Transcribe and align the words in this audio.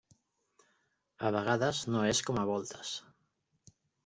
A 1.29 1.31
vegades 1.35 1.83
no 1.93 2.01
és 2.15 2.23
com 2.31 2.41
a 2.45 2.47
voltes. 2.53 2.97